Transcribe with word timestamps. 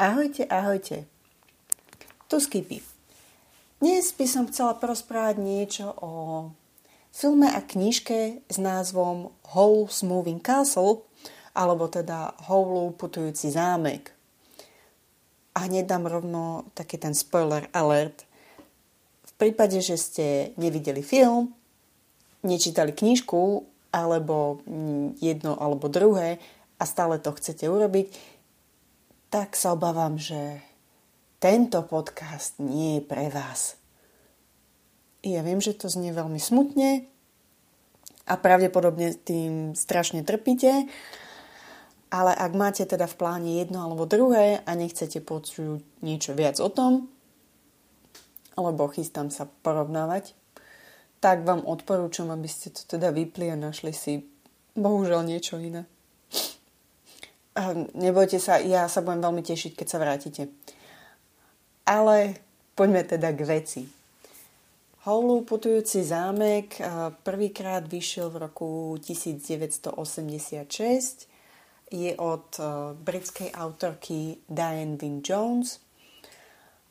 Ahojte, 0.00 0.48
ahojte. 0.48 1.04
Tu 2.24 2.40
Skipy. 2.40 2.80
Dnes 3.84 4.16
by 4.16 4.24
som 4.24 4.48
chcela 4.48 4.72
porozprávať 4.72 5.36
niečo 5.44 5.92
o 6.00 6.12
filme 7.12 7.44
a 7.44 7.60
knižke 7.60 8.40
s 8.48 8.56
názvom 8.56 9.28
Howl's 9.52 10.00
Moving 10.00 10.40
Castle, 10.40 11.04
alebo 11.52 11.84
teda 11.92 12.32
Howlu 12.48 12.96
putujúci 12.96 13.52
zámek. 13.52 14.16
A 15.52 15.68
hneď 15.68 15.84
dám 15.84 16.08
rovno 16.08 16.72
taký 16.72 16.96
ten 16.96 17.12
spoiler 17.12 17.68
alert. 17.76 18.24
V 19.28 19.32
prípade, 19.36 19.84
že 19.84 20.00
ste 20.00 20.56
nevideli 20.56 21.04
film, 21.04 21.52
nečítali 22.40 22.96
knižku, 22.96 23.68
alebo 23.92 24.64
jedno 25.20 25.60
alebo 25.60 25.92
druhé 25.92 26.40
a 26.80 26.88
stále 26.88 27.20
to 27.20 27.36
chcete 27.36 27.68
urobiť, 27.68 28.39
tak 29.30 29.54
sa 29.54 29.78
obávam, 29.78 30.18
že 30.18 30.58
tento 31.38 31.86
podcast 31.86 32.58
nie 32.58 32.98
je 32.98 33.06
pre 33.06 33.30
vás. 33.30 33.78
Ja 35.22 35.46
viem, 35.46 35.62
že 35.62 35.78
to 35.78 35.86
znie 35.86 36.10
veľmi 36.10 36.42
smutne 36.42 37.06
a 38.26 38.34
pravdepodobne 38.34 39.14
tým 39.14 39.78
strašne 39.78 40.26
trpíte, 40.26 40.90
ale 42.10 42.32
ak 42.34 42.52
máte 42.58 42.82
teda 42.82 43.06
v 43.06 43.18
pláne 43.18 43.50
jedno 43.62 43.86
alebo 43.86 44.10
druhé 44.10 44.66
a 44.66 44.70
nechcete 44.74 45.22
počuť 45.22 46.02
niečo 46.02 46.34
viac 46.34 46.58
o 46.58 46.66
tom, 46.66 47.06
alebo 48.58 48.90
chystám 48.90 49.30
sa 49.30 49.46
porovnávať, 49.46 50.34
tak 51.22 51.46
vám 51.46 51.62
odporúčam, 51.62 52.32
aby 52.34 52.50
ste 52.50 52.74
to 52.74 52.82
teda 52.98 53.14
vypli 53.14 53.52
a 53.52 53.56
našli 53.56 53.94
si 53.94 54.26
bohužiaľ 54.74 55.22
niečo 55.22 55.62
iné. 55.62 55.86
Nebojte 57.98 58.38
sa, 58.38 58.62
ja 58.62 58.86
sa 58.86 59.02
budem 59.02 59.26
veľmi 59.26 59.42
tešiť, 59.42 59.72
keď 59.74 59.86
sa 59.90 59.98
vrátite. 59.98 60.42
Ale 61.82 62.38
poďme 62.78 63.02
teda 63.02 63.34
k 63.34 63.40
veci. 63.42 63.82
Howlu 65.00 65.48
putujúci 65.48 66.04
zámek 66.04 66.76
prvýkrát 67.24 67.88
vyšiel 67.88 68.28
v 68.30 68.36
roku 68.46 69.00
1986. 69.00 69.96
Je 71.90 72.12
od 72.20 72.46
britskej 73.00 73.50
autorky 73.50 74.44
Diane 74.46 75.00
Wynne 75.00 75.24
Jones 75.24 75.80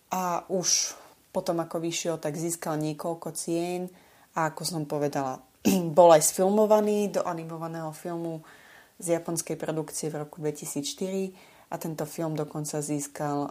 a 0.09 0.41
už 0.49 0.97
potom 1.29 1.61
ako 1.61 1.77
vyšiel, 1.79 2.17
tak 2.17 2.33
získal 2.33 2.81
niekoľko 2.81 3.29
cien 3.37 3.87
a 4.33 4.49
ako 4.49 4.61
som 4.65 4.83
povedala, 4.89 5.37
bol 5.97 6.09
aj 6.09 6.33
sfilmovaný 6.33 7.13
do 7.13 7.21
animovaného 7.21 7.93
filmu 7.93 8.41
z 8.99 9.15
japonskej 9.15 9.55
produkcie 9.55 10.11
v 10.11 10.27
roku 10.27 10.43
2004 10.43 11.71
a 11.71 11.75
tento 11.79 12.03
film 12.03 12.35
dokonca 12.35 12.83
získal 12.83 13.37
uh, 13.45 13.49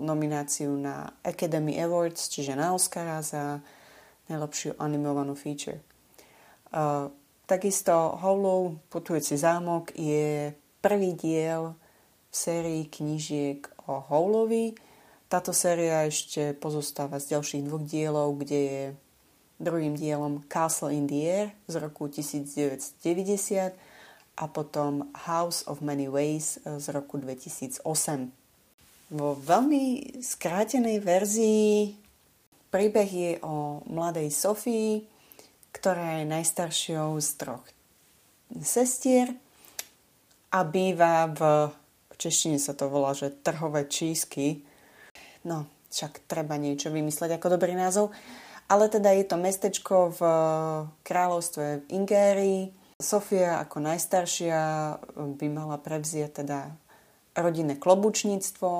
nomináciu 0.00 0.72
na 0.78 1.12
Academy 1.20 1.76
Awards, 1.76 2.32
čiže 2.32 2.56
na 2.56 2.72
Oscara 2.72 3.20
za 3.20 3.60
najlepšiu 4.32 4.80
animovanú 4.80 5.36
feature. 5.36 5.84
Uh, 6.72 7.12
takisto 7.44 8.16
Hollow, 8.20 8.80
Putujúci 8.88 9.36
zámok, 9.36 9.92
je 9.92 10.56
prvý 10.80 11.12
diel 11.12 11.74
v 12.28 12.34
sérii 12.34 12.84
knížiek 12.86 13.68
o 13.88 14.00
Howlovi. 14.08 14.76
Táto 15.28 15.52
séria 15.52 16.08
ešte 16.08 16.56
pozostáva 16.56 17.20
z 17.20 17.36
ďalších 17.36 17.66
dvoch 17.68 17.84
dielov, 17.84 18.40
kde 18.40 18.58
je 18.58 18.82
druhým 19.58 19.98
dielom 19.98 20.46
Castle 20.46 20.94
in 20.94 21.10
the 21.10 21.20
Air 21.26 21.46
z 21.66 21.74
roku 21.82 22.06
1990 22.06 23.87
a 24.38 24.46
potom 24.46 25.10
House 25.26 25.66
of 25.66 25.82
Many 25.82 26.06
Ways 26.06 26.62
eh, 26.62 26.78
z 26.78 26.94
roku 26.94 27.18
2008. 27.18 27.82
Vo 29.08 29.34
veľmi 29.34 30.16
skrátenej 30.20 31.00
verzii 31.00 31.96
príbeh 32.68 33.08
je 33.08 33.32
o 33.40 33.80
mladej 33.88 34.28
Sofii, 34.28 35.00
ktorá 35.72 36.20
je 36.20 36.24
najstaršou 36.28 37.16
z 37.18 37.28
troch 37.40 37.64
sestier 38.60 39.32
a 40.52 40.64
býva 40.64 41.28
v, 41.28 41.40
v 42.12 42.16
češtine 42.16 42.56
sa 42.60 42.72
to 42.72 42.88
volá, 42.88 43.12
že 43.12 43.32
trhové 43.44 43.88
čísky. 43.88 44.64
No, 45.44 45.68
však 45.88 46.28
treba 46.28 46.56
niečo 46.60 46.92
vymysleť 46.92 47.36
ako 47.36 47.56
dobrý 47.56 47.76
názov. 47.76 48.12
Ale 48.68 48.92
teda 48.92 49.16
je 49.16 49.24
to 49.24 49.40
mestečko 49.40 50.12
v 50.12 50.20
kráľovstve 51.00 51.88
Ingérii, 51.88 52.68
Sofia 52.98 53.62
ako 53.62 53.78
najstaršia 53.78 54.58
by 55.14 55.46
mala 55.46 55.78
prevziať 55.78 56.42
teda 56.42 56.74
rodinné 57.38 57.78
klobučníctvo, 57.78 58.70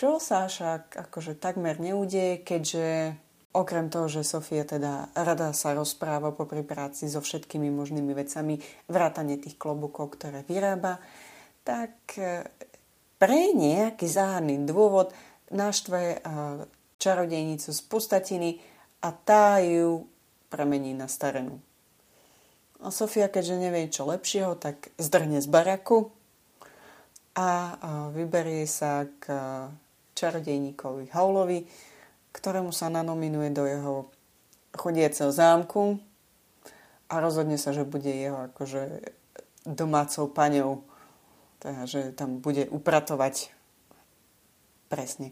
čo 0.00 0.16
sa 0.16 0.48
však 0.48 0.96
akože 0.96 1.36
takmer 1.36 1.76
neudeje, 1.76 2.40
keďže 2.40 3.12
okrem 3.52 3.92
toho, 3.92 4.08
že 4.08 4.24
Sofia 4.24 4.64
teda 4.64 5.12
rada 5.12 5.52
sa 5.52 5.76
rozpráva 5.76 6.32
po 6.32 6.48
práci 6.48 7.12
so 7.12 7.20
všetkými 7.20 7.68
možnými 7.68 8.16
vecami, 8.16 8.56
vrátane 8.88 9.36
tých 9.36 9.60
klobúkov, 9.60 10.16
ktoré 10.16 10.48
vyrába, 10.48 10.96
tak 11.60 11.92
e, 12.16 12.48
pre 13.20 13.52
nejaký 13.52 14.08
záhadný 14.08 14.64
dôvod 14.64 15.12
naštve 15.52 16.00
e, 16.00 16.18
čarodejnicu 16.96 17.68
z 17.68 17.80
pustatiny 17.84 18.50
a 19.04 19.12
tá 19.12 19.60
ju 19.60 20.08
premení 20.48 20.96
na 20.96 21.04
starenú. 21.04 21.60
A 22.82 22.90
Sofia, 22.90 23.30
keďže 23.30 23.62
nevie 23.62 23.86
čo 23.86 24.10
lepšieho, 24.10 24.58
tak 24.58 24.90
zdrhne 24.98 25.38
z 25.38 25.46
baraku 25.46 26.10
a 27.38 27.78
vyberie 28.10 28.66
sa 28.66 29.06
k 29.22 29.30
čarodejníkovi 30.18 31.14
Haulovi, 31.14 31.62
ktorému 32.34 32.74
sa 32.74 32.90
nanominuje 32.90 33.54
do 33.54 33.64
jeho 33.70 33.94
chodiaceho 34.74 35.30
zámku 35.30 36.02
a 37.06 37.14
rozhodne 37.22 37.54
sa, 37.54 37.70
že 37.70 37.86
bude 37.86 38.10
jeho 38.10 38.50
akože 38.50 39.04
domácou 39.62 40.26
paňou, 40.26 40.82
teda, 41.62 41.86
že 41.86 42.10
tam 42.18 42.42
bude 42.42 42.66
upratovať 42.66 43.54
presne, 44.90 45.30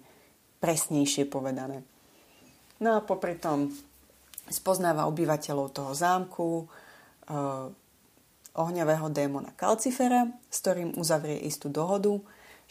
presnejšie 0.63 1.27
povedané. 1.27 1.83
No 2.79 2.95
a 2.95 3.05
popri 3.05 3.35
tom 3.35 3.75
spoznáva 4.47 5.11
obyvateľov 5.11 5.75
toho 5.75 5.93
zámku, 5.99 6.71
ohňového 8.55 9.07
démona 9.15 9.55
Kalcifera, 9.55 10.27
s 10.51 10.59
ktorým 10.61 10.99
uzavrie 10.99 11.39
istú 11.47 11.71
dohodu, 11.71 12.19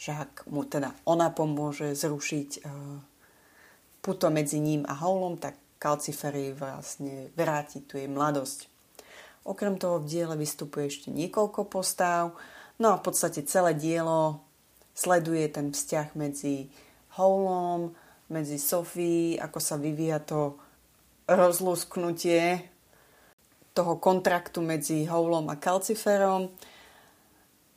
že 0.00 0.16
ak 0.16 0.48
mu 0.48 0.64
teda 0.64 0.92
ona 1.04 1.28
pomôže 1.32 1.92
zrušiť 1.92 2.50
uh, 2.64 3.00
puto 4.00 4.32
medzi 4.32 4.56
ním 4.56 4.88
a 4.88 4.96
Houlom, 4.96 5.36
tak 5.36 5.60
Kalcifer 5.80 6.32
jej 6.32 6.52
vlastne 6.56 7.28
vráti 7.36 7.84
tu 7.84 7.96
jej 7.96 8.08
mladosť. 8.08 8.68
Okrem 9.44 9.80
toho 9.80 10.00
v 10.00 10.08
diele 10.08 10.36
vystupuje 10.36 10.88
ešte 10.88 11.08
niekoľko 11.08 11.68
postav, 11.68 12.36
no 12.76 12.86
a 12.92 13.00
v 13.00 13.04
podstate 13.04 13.44
celé 13.44 13.72
dielo 13.76 14.44
sleduje 14.92 15.48
ten 15.48 15.72
vzťah 15.72 16.16
medzi 16.16 16.68
Houlom, 17.16 17.96
medzi 18.28 18.60
Sophie, 18.60 19.40
ako 19.40 19.58
sa 19.58 19.80
vyvíja 19.80 20.20
to 20.20 20.60
rozlusknutie 21.28 22.68
toho 23.70 23.96
kontraktu 24.02 24.58
medzi 24.60 25.06
Houlom 25.06 25.46
a 25.50 25.56
Kalciferom. 25.56 26.50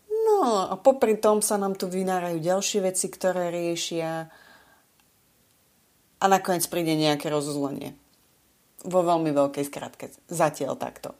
No 0.09 0.37
a 0.71 0.75
popri 0.79 1.19
tom 1.19 1.43
sa 1.43 1.59
nám 1.59 1.75
tu 1.75 1.91
vynárajú 1.91 2.39
ďalšie 2.39 2.79
veci, 2.87 3.11
ktoré 3.11 3.51
riešia 3.51 4.25
a 6.17 6.25
nakoniec 6.31 6.63
príde 6.71 6.95
nejaké 6.95 7.27
rozuzlenie. 7.27 7.93
Vo 8.87 9.03
veľmi 9.03 9.31
veľkej 9.35 9.67
skratke. 9.67 10.11
Zatiaľ 10.31 10.79
takto. 10.79 11.15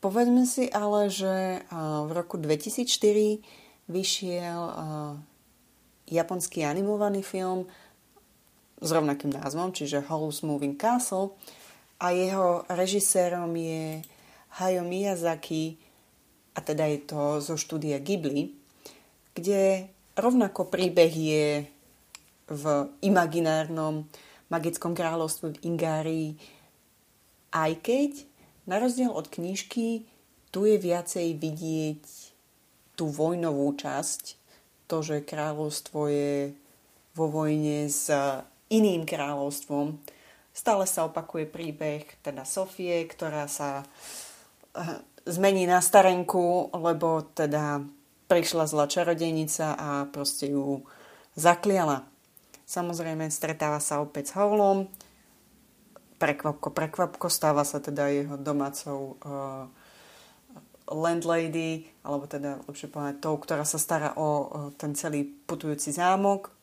Povedzme 0.00 0.48
si 0.48 0.66
ale, 0.70 1.12
že 1.12 1.62
v 1.70 2.10
roku 2.10 2.40
2004 2.40 3.42
vyšiel 3.90 4.62
japonský 6.10 6.66
animovaný 6.66 7.22
film 7.22 7.70
s 8.80 8.88
rovnakým 8.90 9.30
názvom, 9.30 9.70
čiže 9.76 10.08
Howl's 10.08 10.40
Moving 10.42 10.80
Castle, 10.80 11.36
a 12.00 12.06
jeho 12.16 12.64
režisérom 12.72 13.52
je 13.52 14.00
Hayao 14.56 14.88
Miyazaki 14.88 15.76
a 16.56 16.64
teda 16.64 16.88
je 16.88 16.98
to 17.04 17.20
zo 17.44 17.54
štúdia 17.60 18.00
Ghibli, 18.00 18.56
kde 19.36 19.92
rovnako 20.16 20.66
príbeh 20.72 21.12
je 21.12 21.46
v 22.50 22.64
imaginárnom 23.04 24.08
magickom 24.50 24.96
kráľovstve 24.96 25.54
v 25.54 25.62
Ingárii, 25.62 26.28
aj 27.54 27.72
keď 27.84 28.10
na 28.66 28.82
rozdiel 28.82 29.14
od 29.14 29.30
knižky 29.30 30.02
tu 30.50 30.66
je 30.66 30.74
viacej 30.74 31.38
vidieť 31.38 32.04
tú 32.98 33.06
vojnovú 33.06 33.70
časť, 33.78 34.34
to, 34.90 34.96
že 35.06 35.22
kráľovstvo 35.22 36.10
je 36.10 36.50
vo 37.14 37.30
vojne 37.30 37.86
s 37.86 38.10
iným 38.66 39.06
kráľovstvom, 39.06 40.02
Stále 40.50 40.84
sa 40.84 41.06
opakuje 41.06 41.46
príbeh 41.46 42.06
teda 42.20 42.42
Sofie, 42.42 43.06
ktorá 43.06 43.46
sa 43.46 43.86
eh, 44.74 45.00
zmení 45.26 45.68
na 45.68 45.78
starenku, 45.78 46.74
lebo 46.74 47.22
teda 47.34 47.84
prišla 48.30 48.70
zlá 48.70 48.86
čarodejnica 48.86 49.74
a 49.74 49.88
proste 50.06 50.54
ju 50.54 50.86
zakliala. 51.34 52.06
Samozrejme, 52.70 53.26
stretáva 53.34 53.82
sa 53.82 53.98
opäť 53.98 54.30
s 54.30 54.34
Howlom, 54.38 54.86
prekvapko, 56.22 56.70
prekvapko, 56.70 57.26
stáva 57.26 57.66
sa 57.66 57.82
teda 57.82 58.06
jeho 58.06 58.38
domácou 58.38 59.18
uh, 59.18 59.66
landlady, 60.86 61.90
alebo 62.06 62.30
teda 62.30 62.62
lepšie 62.70 62.86
povedať 62.86 63.18
tou, 63.18 63.34
ktorá 63.34 63.66
sa 63.66 63.82
stará 63.82 64.14
o 64.14 64.28
uh, 64.28 64.46
ten 64.78 64.94
celý 64.94 65.26
putujúci 65.26 65.90
zámok. 65.90 66.54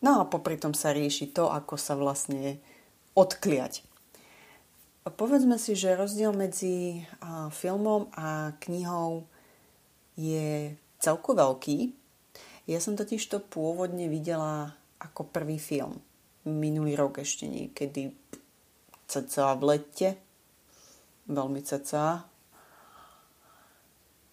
No 0.00 0.20
a 0.20 0.28
popri 0.28 0.56
tom 0.56 0.72
sa 0.72 0.96
rieši 0.96 1.28
to, 1.28 1.52
ako 1.52 1.76
sa 1.76 1.92
vlastne 1.92 2.56
odkliať. 3.12 3.84
Povedzme 5.04 5.60
si, 5.60 5.76
že 5.76 5.96
rozdiel 5.96 6.32
medzi 6.32 7.04
filmom 7.52 8.08
a 8.16 8.56
knihou 8.64 9.28
je 10.16 10.76
celku 11.00 11.36
veľký. 11.36 11.92
Ja 12.68 12.78
som 12.80 12.96
totiž 12.96 13.20
to 13.28 13.40
pôvodne 13.40 14.08
videla 14.08 14.76
ako 15.00 15.28
prvý 15.28 15.56
film. 15.60 16.00
Minulý 16.48 16.96
rok 16.96 17.20
ešte 17.20 17.48
niekedy 17.48 18.16
cca 19.08 19.56
v 19.56 19.62
lete. 19.68 20.08
Veľmi 21.28 21.60
cca. 21.64 22.24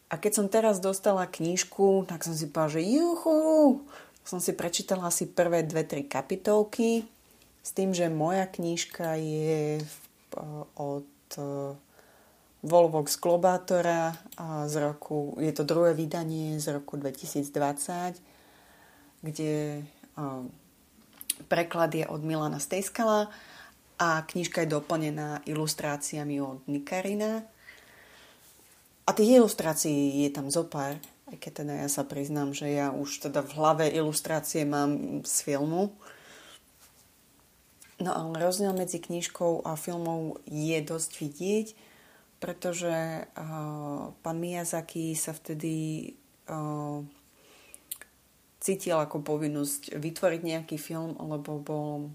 A 0.07 0.15
keď 0.15 0.31
som 0.31 0.47
teraz 0.47 0.79
dostala 0.79 1.27
knížku, 1.27 2.07
tak 2.07 2.23
som 2.23 2.31
si 2.31 2.47
povedala, 2.47 2.79
že 2.79 2.87
juhu, 2.87 3.83
som 4.27 4.43
si 4.43 4.51
prečítala 4.51 5.07
asi 5.07 5.23
prvé 5.31 5.63
dve, 5.63 5.87
tri 5.87 6.03
kapitolky 6.03 7.07
s 7.63 7.71
tým, 7.71 7.95
že 7.95 8.11
moja 8.11 8.43
knížka 8.43 9.15
je 9.15 9.79
od 10.75 11.07
Volvox 12.67 13.15
Globátora 13.23 14.11
z 14.67 14.75
roku, 14.83 15.39
je 15.39 15.55
to 15.55 15.63
druhé 15.63 15.95
vydanie 15.95 16.59
z 16.59 16.75
roku 16.75 16.99
2020, 16.99 18.19
kde 19.23 19.83
preklad 21.47 21.95
je 21.95 22.03
od 22.07 22.19
Milana 22.19 22.59
Stejskala 22.59 23.31
a 23.95 24.21
knižka 24.27 24.61
je 24.67 24.73
doplnená 24.75 25.47
ilustráciami 25.47 26.41
od 26.43 26.67
Nikarina. 26.67 27.47
A 29.07 29.09
tých 29.15 29.39
ilustrácií 29.39 30.27
je 30.27 30.29
tam 30.35 30.51
zopár, 30.51 30.99
aj 31.27 31.37
keď 31.39 31.51
teda 31.63 31.73
ja 31.83 31.89
sa 31.91 32.07
priznám, 32.07 32.55
že 32.55 32.71
ja 32.71 32.91
už 32.91 33.27
teda 33.27 33.43
v 33.43 33.55
hlave 33.59 33.85
ilustrácie 33.91 34.63
mám 34.63 35.23
z 35.27 35.35
filmu. 35.43 35.91
No 37.97 38.13
ale 38.13 38.39
rozdiel 38.39 38.71
medzi 38.77 39.01
knižkou 39.01 39.65
a 39.65 39.75
filmou 39.75 40.39
je 40.45 40.77
dosť 40.81 41.11
vidieť 41.17 41.67
pretože 42.37 42.93
uh, 43.25 44.13
pán 44.21 44.37
Miyazaki 44.37 45.17
sa 45.17 45.33
vtedy 45.33 46.05
uh, 46.49 47.01
cítil 48.61 48.97
ako 48.97 49.25
povinnosť 49.25 49.97
vytvoriť 49.97 50.41
nejaký 50.45 50.77
film, 50.77 51.17
lebo 51.17 51.57
bol 51.57 52.13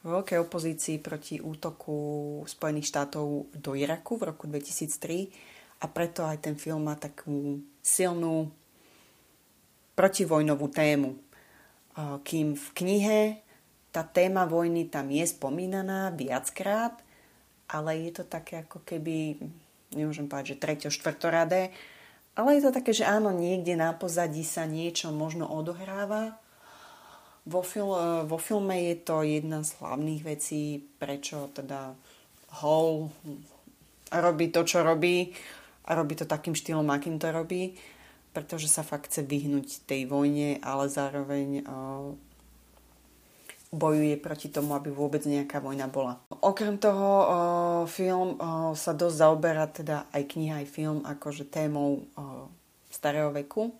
v 0.00 0.06
veľkej 0.08 0.38
opozícii 0.40 0.96
proti 1.02 1.42
útoku 1.42 2.40
Spojených 2.46 2.88
štátov 2.88 3.50
do 3.52 3.70
Iraku 3.74 4.16
v 4.16 4.32
roku 4.32 4.44
2003 4.48 5.55
a 5.80 5.84
preto 5.86 6.24
aj 6.24 6.40
ten 6.40 6.56
film 6.56 6.88
má 6.88 6.96
takú 6.96 7.60
silnú 7.84 8.48
protivojnovú 9.96 10.66
tému. 10.72 11.16
Uh, 11.96 12.20
kým 12.20 12.52
v 12.52 12.68
knihe 12.76 13.20
tá 13.96 14.04
téma 14.04 14.44
vojny 14.44 14.92
tam 14.92 15.08
je 15.08 15.24
spomínaná 15.24 16.12
viackrát, 16.12 17.00
ale 17.64 17.96
je 18.04 18.20
to 18.20 18.24
také 18.28 18.68
ako 18.68 18.84
keby, 18.84 19.40
nemôžem 19.96 20.28
povedať, 20.28 20.52
že 20.52 20.60
treťo, 20.60 20.88
štvrtoradé, 20.92 21.72
ale 22.36 22.60
je 22.60 22.68
to 22.68 22.76
také, 22.76 22.92
že 22.92 23.08
áno, 23.08 23.32
niekde 23.32 23.72
na 23.80 23.96
pozadí 23.96 24.44
sa 24.44 24.68
niečo 24.68 25.08
možno 25.08 25.48
odohráva. 25.48 26.36
Vo, 27.48 27.64
fil, 27.64 27.88
vo 28.28 28.36
filme 28.36 28.92
je 28.92 28.96
to 29.00 29.24
jedna 29.24 29.64
z 29.64 29.72
hlavných 29.80 30.22
vecí, 30.28 30.84
prečo 31.00 31.48
teda 31.56 31.96
Hall 32.60 33.08
robí 34.12 34.52
to, 34.52 34.68
čo 34.68 34.84
robí 34.84 35.32
a 35.86 35.90
robí 35.94 36.18
to 36.18 36.26
takým 36.26 36.58
štýlom, 36.58 36.90
akým 36.90 37.22
to 37.22 37.30
robí, 37.30 37.78
pretože 38.34 38.66
sa 38.68 38.82
fakt 38.82 39.08
chce 39.08 39.22
vyhnúť 39.24 39.86
tej 39.86 40.04
vojne, 40.10 40.60
ale 40.60 40.90
zároveň 40.90 41.64
bojuje 43.72 44.16
proti 44.22 44.52
tomu, 44.52 44.76
aby 44.76 44.92
vôbec 44.94 45.24
nejaká 45.26 45.58
vojna 45.62 45.90
bola. 45.90 46.22
Okrem 46.42 46.76
toho 46.76 47.08
film 47.90 48.36
sa 48.76 48.92
dosť 48.92 49.16
zaoberá, 49.16 49.66
teda 49.70 50.10
aj 50.12 50.22
kniha, 50.26 50.62
aj 50.62 50.68
film, 50.68 50.98
akože 51.06 51.48
témou 51.48 52.04
starého 52.92 53.32
veku, 53.32 53.74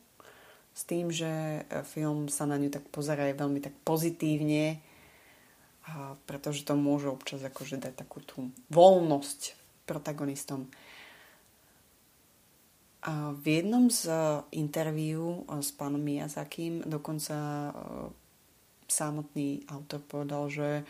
s 0.76 0.84
tým, 0.84 1.08
že 1.08 1.64
film 1.88 2.28
sa 2.28 2.44
na 2.44 2.60
ňu 2.60 2.68
tak 2.68 2.84
pozerá 2.92 3.28
aj 3.32 3.40
veľmi 3.40 3.60
tak 3.64 3.72
pozitívne, 3.80 4.80
pretože 6.28 6.66
to 6.66 6.76
môže 6.76 7.08
občas 7.08 7.40
akože 7.40 7.80
dať 7.80 7.94
takú 7.96 8.20
tú 8.20 8.52
voľnosť 8.74 9.56
protagonistom. 9.88 10.68
V 13.06 13.44
jednom 13.46 13.86
z 13.86 14.10
interviu 14.50 15.46
s 15.46 15.70
pánom 15.70 16.02
Miyazakim 16.02 16.82
dokonca 16.82 17.70
samotný 18.90 19.62
autor 19.70 20.02
povedal, 20.02 20.50
že 20.50 20.82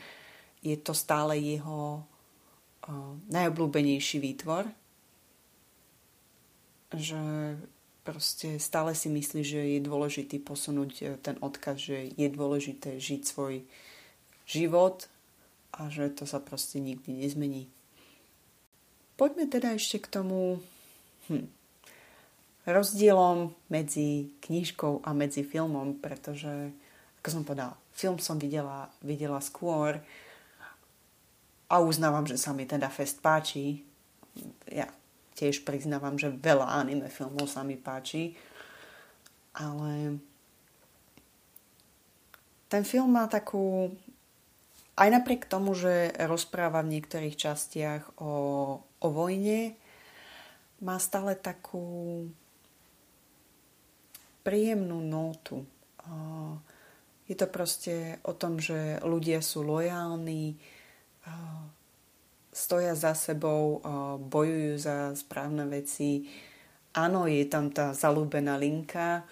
je 0.64 0.76
to 0.80 0.96
stále 0.96 1.36
jeho 1.36 2.08
najobľúbenejší 3.28 4.16
výtvor, 4.22 4.64
že 6.96 7.20
proste 8.06 8.62
stále 8.62 8.94
si 8.94 9.10
myslí, 9.10 9.42
že 9.42 9.60
je 9.76 9.80
dôležitý 9.82 10.38
posunúť 10.38 10.92
e, 11.02 11.04
ten 11.18 11.34
odkaz, 11.42 11.90
že 11.90 12.14
je 12.14 12.28
dôležité 12.30 13.02
žiť 13.02 13.20
svoj 13.26 13.66
život 14.46 15.10
a 15.74 15.90
že 15.90 16.14
to 16.14 16.22
sa 16.22 16.38
proste 16.38 16.78
nikdy 16.78 17.10
nezmení. 17.10 17.66
Poďme 19.18 19.50
teda 19.50 19.74
ešte 19.74 19.98
k 19.98 20.22
tomu 20.22 20.62
hm, 21.26 21.50
rozdielom 22.66 23.54
medzi 23.70 24.34
knižkou 24.42 25.06
a 25.06 25.14
medzi 25.14 25.46
filmom, 25.46 26.02
pretože, 26.02 26.74
ako 27.22 27.28
som 27.30 27.42
povedala, 27.46 27.74
Film 27.96 28.20
som 28.20 28.36
videla, 28.36 28.92
videla 29.00 29.40
skôr 29.40 29.96
a 31.64 31.80
uznávam, 31.80 32.28
že 32.28 32.36
sa 32.36 32.52
mi 32.52 32.68
teda 32.68 32.92
fest 32.92 33.24
páči. 33.24 33.80
Ja 34.68 34.92
tiež 35.32 35.64
priznávam, 35.64 36.20
že 36.20 36.28
veľa 36.28 36.76
anime 36.76 37.08
filmov 37.08 37.48
sa 37.48 37.64
mi 37.64 37.80
páči, 37.80 38.36
ale 39.56 40.20
ten 42.68 42.84
film 42.84 43.16
má 43.16 43.24
takú 43.32 43.96
aj 44.96 45.08
napriek 45.08 45.48
tomu, 45.48 45.72
že 45.72 46.12
rozpráva 46.28 46.84
v 46.84 47.00
niektorých 47.00 47.36
častiach 47.36 48.20
o, 48.20 48.32
o 48.80 49.08
vojne, 49.08 49.72
má 50.84 51.00
stále 51.00 51.32
takú 51.32 52.28
príjemnú 54.46 55.02
notu. 55.02 55.66
Uh, 56.06 56.54
je 57.26 57.34
to 57.34 57.50
proste 57.50 58.22
o 58.22 58.30
tom, 58.38 58.62
že 58.62 59.02
ľudia 59.02 59.42
sú 59.42 59.66
lojálni, 59.66 60.54
stoja 62.54 62.94
za 62.94 63.18
sebou, 63.18 63.82
bojujú 64.30 64.78
za 64.78 65.10
správne 65.18 65.66
veci. 65.66 66.22
Áno, 66.94 67.26
je 67.26 67.42
tam 67.50 67.74
tá 67.74 67.90
zalúbená 67.90 68.54
linka. 68.54 69.26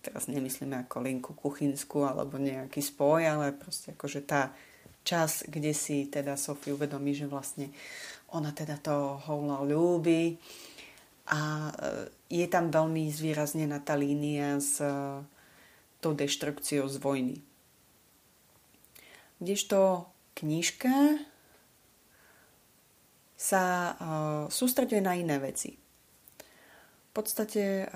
Teraz 0.00 0.24
nemyslíme 0.32 0.88
ako 0.88 0.96
linku 1.04 1.36
kuchynskú 1.36 2.08
alebo 2.08 2.40
nejaký 2.40 2.80
spoj, 2.80 3.28
ale 3.28 3.52
proste 3.52 3.92
akože 3.92 4.24
tá 4.24 4.56
čas, 5.04 5.44
kde 5.44 5.76
si 5.76 6.08
teda 6.08 6.40
Sofie 6.40 6.72
uvedomí, 6.72 7.12
že 7.12 7.28
vlastne 7.28 7.68
ona 8.32 8.48
teda 8.56 8.80
to 8.80 9.20
Houla 9.28 9.60
ľúbi 9.60 10.40
a 11.30 11.70
e, 11.70 11.72
je 12.28 12.46
tam 12.50 12.68
veľmi 12.68 13.08
zvýraznená 13.08 13.80
tá 13.80 13.96
línia 13.96 14.60
s 14.60 14.82
tou 16.04 16.12
deštrukciou 16.12 16.84
z 16.84 16.96
vojny. 17.00 17.36
Kdežto 19.40 20.08
knižka 20.36 21.24
sa 23.44 23.64
uh, 24.48 25.00
na 25.04 25.12
iné 25.16 25.36
veci. 25.36 25.76
V 25.76 27.10
podstate 27.12 27.86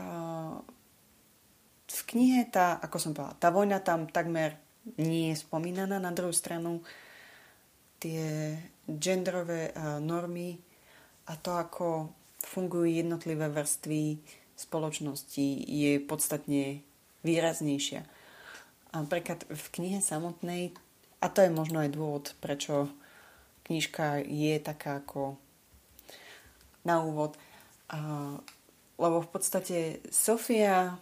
v 1.89 2.01
knihe 2.07 2.47
tá, 2.53 2.79
ako 2.79 2.97
som 3.01 3.13
povedala, 3.17 3.41
tá 3.41 3.49
vojna 3.51 3.79
tam 3.83 4.07
takmer 4.07 4.55
nie 5.01 5.35
je 5.35 5.43
spomínaná. 5.43 5.99
Na 5.99 6.15
druhú 6.15 6.31
stranu 6.31 6.87
tie 7.99 8.55
genderové 8.87 9.75
normy 9.99 10.61
a 11.27 11.35
to, 11.35 11.51
ako 11.57 12.15
fungujú 12.43 12.87
jednotlivé 12.87 13.51
vrstvy 13.51 14.19
spoločnosti, 14.59 15.47
je 15.67 16.03
podstatne 16.03 16.83
výraznejšia. 17.23 18.03
A 18.91 19.05
napríklad 19.05 19.47
v 19.47 19.67
knihe 19.75 20.01
samotnej, 20.03 20.75
a 21.19 21.27
to 21.29 21.43
je 21.43 21.51
možno 21.51 21.83
aj 21.83 21.95
dôvod, 21.95 22.25
prečo 22.39 22.91
knižka 23.69 24.23
je 24.25 24.57
taká 24.63 25.03
ako 25.05 25.37
na 26.87 27.05
úvod, 27.05 27.37
lebo 28.97 29.17
v 29.21 29.29
podstate 29.29 30.01
Sofia, 30.09 30.97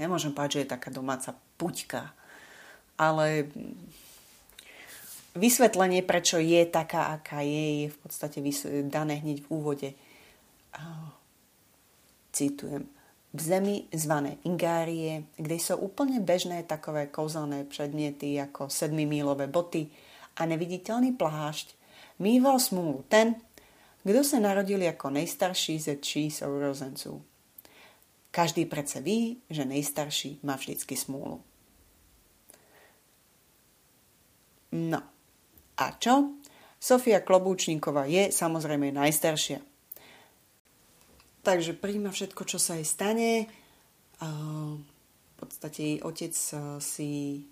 nemôžem 0.00 0.32
povedať, 0.32 0.52
že 0.52 0.62
je 0.64 0.74
taká 0.74 0.88
domáca 0.88 1.36
puťka, 1.60 2.14
ale 2.96 3.52
vysvetlenie, 5.38 6.02
prečo 6.02 6.42
je 6.42 6.66
taká, 6.66 7.14
aká 7.14 7.40
je, 7.40 7.86
je 7.86 7.88
v 7.88 7.98
podstate 8.02 8.38
dané 8.90 9.22
hneď 9.22 9.46
v 9.46 9.50
úvode. 9.54 9.88
Citujem. 12.34 12.86
V 13.28 13.40
zemi 13.40 13.84
zvané 13.92 14.40
Ingárie, 14.44 15.28
kde 15.36 15.56
sú 15.60 15.76
úplne 15.78 16.20
bežné 16.20 16.64
takové 16.64 17.06
kouzelné 17.12 17.68
predmiety 17.68 18.40
ako 18.40 18.72
sedmimílové 18.72 19.46
boty 19.46 19.92
a 20.40 20.48
neviditeľný 20.48 21.12
plášť, 21.12 21.76
mýval 22.18 22.56
smúlu 22.56 23.04
ten, 23.08 23.36
kto 24.02 24.24
sa 24.24 24.40
narodil 24.40 24.80
ako 24.88 25.12
nejstarší 25.12 25.76
ze 25.78 25.96
tří 25.96 26.30
sourozenců. 26.30 27.22
Každý 28.30 28.64
prece 28.64 29.00
ví, 29.00 29.36
že 29.50 29.64
nejstarší 29.64 30.40
má 30.42 30.56
vždycky 30.56 30.96
smůlu. 30.96 31.40
No, 34.72 35.02
a 35.78 35.94
čo? 35.96 36.34
Sofia 36.78 37.22
Klobúčníková 37.22 38.10
je 38.10 38.34
samozrejme 38.34 38.90
najstaršia. 38.94 39.62
Takže 41.46 41.78
príjma 41.78 42.10
všetko, 42.10 42.42
čo 42.44 42.58
sa 42.58 42.76
jej 42.76 42.86
stane. 42.86 43.46
V 44.18 45.34
podstate 45.38 45.80
jej 45.94 45.98
otec 46.02 46.34
si 46.82 47.46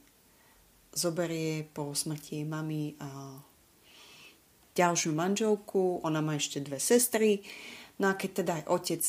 zoberie 0.90 1.64
po 1.64 1.95
smrti 1.95 2.42
jej 2.42 2.47
mamy 2.47 2.99
ďalšiu 4.76 5.16
manželku, 5.16 6.04
ona 6.04 6.21
má 6.21 6.37
ešte 6.37 6.61
dve 6.61 6.76
sestry. 6.83 7.40
No 7.97 8.12
a 8.12 8.18
keď 8.18 8.30
teda 8.45 8.52
aj 8.61 8.64
otec 8.68 9.02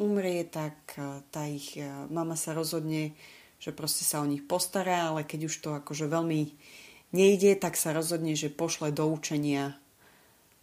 umrie, 0.00 0.48
tak 0.48 0.96
tá 1.28 1.42
ich 1.44 1.76
mama 2.08 2.38
sa 2.38 2.56
rozhodne, 2.56 3.12
že 3.60 3.74
proste 3.76 4.08
sa 4.08 4.24
o 4.24 4.30
nich 4.30 4.46
postará, 4.48 5.12
ale 5.12 5.28
keď 5.28 5.52
už 5.52 5.54
to 5.60 5.76
akože 5.76 6.08
veľmi 6.08 6.54
nejde, 7.12 7.56
tak 7.56 7.76
sa 7.76 7.96
rozhodne, 7.96 8.36
že 8.36 8.52
pošle 8.52 8.92
do 8.92 9.08
učenia 9.08 9.76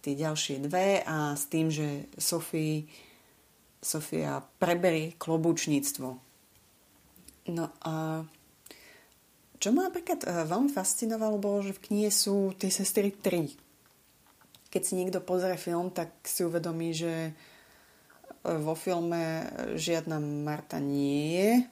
tie 0.06 0.14
ďalšie 0.14 0.62
dve 0.62 1.02
a 1.02 1.34
s 1.34 1.50
tým, 1.50 1.66
že 1.66 2.06
Sofii, 2.14 2.86
Sofia 3.82 4.38
preberie 4.62 5.18
klobúčníctvo. 5.18 6.08
No 7.50 7.64
a 7.82 8.22
čo 9.56 9.72
ma 9.72 9.88
napríklad 9.88 10.22
e, 10.22 10.46
veľmi 10.46 10.70
fascinovalo, 10.70 11.40
bolo, 11.40 11.64
že 11.64 11.74
v 11.74 11.84
knihe 11.90 12.10
sú 12.12 12.52
tie 12.54 12.68
sestry 12.68 13.10
tri. 13.10 13.50
Keď 14.68 14.82
si 14.84 14.92
niekto 14.98 15.24
pozrie 15.24 15.56
film, 15.56 15.88
tak 15.88 16.12
si 16.28 16.44
uvedomí, 16.44 16.92
že 16.92 17.30
e, 17.30 17.32
vo 18.44 18.76
filme 18.76 19.48
žiadna 19.74 20.20
Marta 20.20 20.76
nie 20.76 21.22
je. 21.32 21.50
E, 21.56 21.64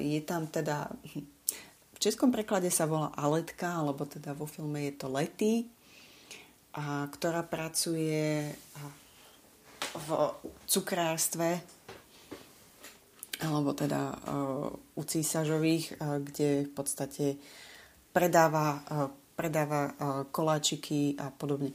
je 0.00 0.20
tam 0.24 0.48
teda 0.48 0.88
českom 1.98 2.34
preklade 2.34 2.70
sa 2.70 2.88
volá 2.88 3.12
Aletka, 3.14 3.80
alebo 3.80 4.06
teda 4.08 4.34
vo 4.34 4.46
filme 4.48 4.88
je 4.88 4.92
to 4.98 5.06
Lety, 5.12 5.68
a 6.74 7.06
ktorá 7.06 7.46
pracuje 7.46 8.50
v 9.94 10.08
cukrárstve, 10.66 11.62
alebo 13.38 13.70
teda 13.78 14.18
u 14.98 15.02
císažových, 15.06 15.94
kde 15.98 16.66
v 16.66 16.72
podstate 16.74 17.38
predáva, 18.10 18.82
predáva 19.38 19.94
koláčiky 20.34 21.14
a 21.14 21.30
podobne. 21.30 21.70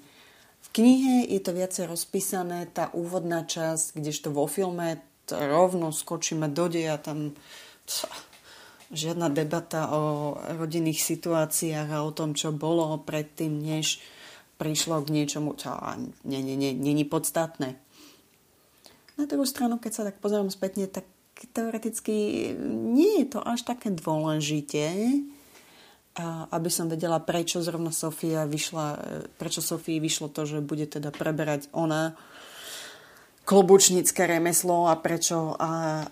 V 0.59 0.69
knihe 0.75 1.31
je 1.31 1.39
to 1.39 1.55
viacej 1.55 1.87
rozpísané, 1.87 2.67
tá 2.67 2.91
úvodná 2.91 3.47
časť, 3.47 3.95
kdežto 3.95 4.35
vo 4.35 4.51
filme 4.51 4.99
rovno 5.31 5.95
skočíme 5.95 6.51
do 6.51 6.67
deja, 6.67 6.99
tam 6.99 7.31
žiadna 8.89 9.29
debata 9.29 9.93
o 9.93 10.33
rodinných 10.57 11.01
situáciách 11.01 11.89
a 11.93 12.03
o 12.05 12.11
tom, 12.13 12.33
čo 12.33 12.49
bolo 12.49 12.97
predtým, 13.01 13.61
než 13.61 14.01
prišlo 14.57 15.05
k 15.05 15.13
niečomu, 15.13 15.55
čo 15.55 15.71
nie 16.25 17.05
podstatné. 17.05 17.77
Na 19.15 19.25
druhú 19.29 19.45
stranu, 19.45 19.77
keď 19.77 19.91
sa 19.93 20.03
tak 20.09 20.17
pozerám 20.19 20.51
spätne, 20.51 20.89
tak 20.89 21.05
teoreticky 21.55 22.51
nie 22.67 23.23
je 23.23 23.35
to 23.35 23.39
až 23.39 23.63
také 23.63 23.93
dôležité, 23.95 25.21
aby 26.51 26.67
som 26.67 26.91
vedela, 26.91 27.23
prečo 27.23 27.63
zrovna 27.63 27.95
Sofia 27.95 28.43
vyšla, 28.43 28.87
prečo 29.39 29.63
Sofii 29.63 30.03
vyšlo 30.03 30.27
to, 30.27 30.43
že 30.43 30.59
bude 30.59 30.83
teda 30.83 31.15
preberať 31.15 31.71
ona 31.71 32.19
klobučnícke 33.49 34.29
remeslo 34.29 34.85
a 34.85 34.93
prečo 35.01 35.57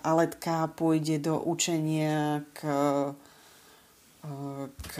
Aletka 0.02 0.66
pôjde 0.74 1.22
do 1.22 1.38
učenia 1.38 2.42
k, 2.50 2.66
k, 4.74 4.94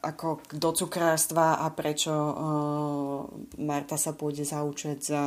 ako 0.00 0.40
do 0.56 0.70
cukrárstva 0.72 1.60
a 1.60 1.68
prečo 1.76 2.16
Marta 3.60 4.00
sa 4.00 4.16
pôjde 4.16 4.48
zaučať 4.48 4.96
za 4.96 5.22